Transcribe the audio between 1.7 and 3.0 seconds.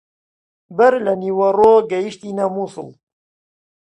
گەیشتینە مووسڵ.